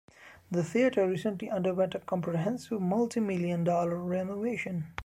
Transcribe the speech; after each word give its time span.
The 0.49 0.63
theatre 0.63 1.07
recently 1.07 1.47
underwent 1.51 1.93
a 1.93 1.99
comprehensive 1.99 2.79
multimillion-dollar 2.79 3.95
renovation. 3.97 4.85